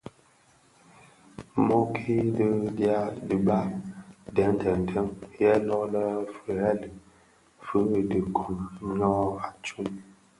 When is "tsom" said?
9.63-9.87